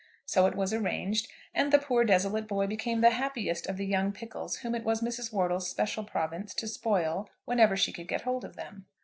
[0.25, 4.11] So it was arranged, and the "poor desolate boy" became the happiest of the young
[4.11, 5.31] pickles whom it was Mrs.
[5.31, 8.87] Wortle's special province to spoil whenever she could get hold of them.